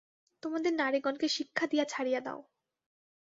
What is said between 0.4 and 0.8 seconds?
তোমাদের